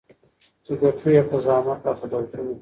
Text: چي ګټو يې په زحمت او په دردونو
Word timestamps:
چي 0.63 0.71
ګټو 0.81 1.07
يې 1.15 1.21
په 1.29 1.37
زحمت 1.45 1.81
او 1.87 1.95
په 1.99 2.05
دردونو 2.11 2.53